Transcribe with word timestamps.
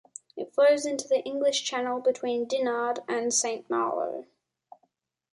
It 0.35 0.51
flows 0.55 0.87
into 0.87 1.07
the 1.07 1.21
English 1.25 1.63
Channel 1.63 1.99
between 1.99 2.47
Dinard 2.47 3.01
and 3.07 3.31
Saint-Malo. 3.31 4.25